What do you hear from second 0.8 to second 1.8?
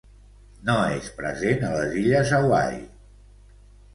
és present a